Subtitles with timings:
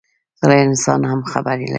[0.41, 1.69] غلی انسان هم خبرې لري